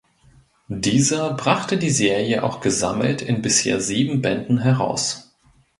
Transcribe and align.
Dieser 0.77 1.31
brachte 1.33 1.77
die 1.77 1.91
Serie 1.91 2.41
auch 2.41 2.59
gesammelt 2.59 3.21
in 3.21 3.43
bisher 3.43 3.79
sieben 3.79 4.19
Bänden 4.19 4.57
heraus. 4.57 5.31